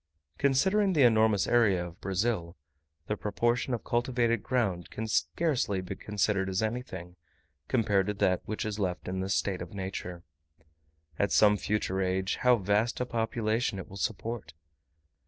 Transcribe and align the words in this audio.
Considering 0.39 0.93
the 0.93 1.03
enormous 1.03 1.45
area 1.45 1.85
of 1.85 2.01
Brazil, 2.01 2.57
the 3.05 3.15
proportion 3.15 3.71
of 3.71 3.83
cultivated 3.83 4.41
ground 4.41 4.89
can 4.89 5.05
scarcely 5.07 5.79
be 5.79 5.95
considered 5.95 6.49
as 6.49 6.63
anything, 6.63 7.15
compared 7.67 8.07
to 8.07 8.13
that 8.15 8.41
which 8.45 8.65
is 8.65 8.79
left 8.79 9.07
in 9.07 9.19
the 9.19 9.29
state 9.29 9.61
of 9.61 9.75
nature: 9.75 10.23
at 11.19 11.31
some 11.31 11.55
future 11.55 12.01
age, 12.01 12.37
how 12.37 12.55
vast 12.55 12.99
a 12.99 13.05
population 13.05 13.77
it 13.77 13.87
will 13.87 13.95
support! 13.95 14.55